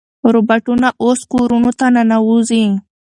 [0.33, 2.63] روباټونه اوس کورونو ته ننوځي.